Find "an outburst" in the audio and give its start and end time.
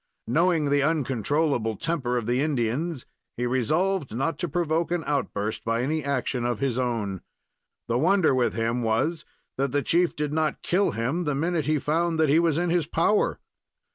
4.91-5.63